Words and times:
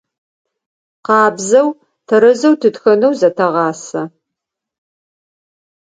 Къабзэу, 1.05 1.67
тэрэзэу 2.07 2.55
тытхэнэу 2.61 3.13
зытэгъасэ. 3.19 4.01